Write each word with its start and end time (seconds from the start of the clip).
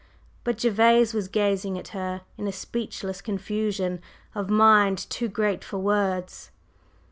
But 0.43 0.57
Gervase 0.59 1.13
was 1.13 1.27
gazing 1.27 1.77
at 1.77 1.89
her 1.89 2.21
in 2.35 2.47
a 2.47 2.51
speechless 2.51 3.21
confusion 3.21 4.01
of 4.33 4.49
mind 4.49 4.97
too 5.11 5.27
great 5.27 5.63
for 5.63 5.77
words. 5.77 6.49